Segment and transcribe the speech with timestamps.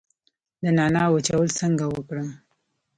[0.61, 2.29] د نعناع وچول څنګه وکړم؟